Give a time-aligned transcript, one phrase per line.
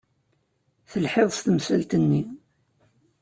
[0.91, 2.23] Telhiḍ-d s temsalt-nni.